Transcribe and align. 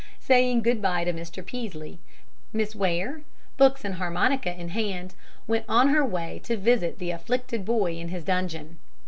Saying 0.19 0.63
good 0.63 0.81
by 0.81 1.03
to 1.03 1.13
Mr. 1.13 1.45
Peaslee, 1.45 1.99
Miss 2.51 2.75
Ware, 2.75 3.21
books 3.57 3.85
and 3.85 3.93
harmonica 3.93 4.51
in 4.51 4.69
hand, 4.69 5.13
went 5.45 5.63
on 5.69 5.89
her 5.89 6.03
way 6.03 6.41
to 6.45 6.57
visit 6.57 6.97
the 6.97 7.11
afflicted 7.11 7.65
boy 7.65 7.93
in 7.95 8.07
his 8.07 8.23
dungeon. 8.23 8.79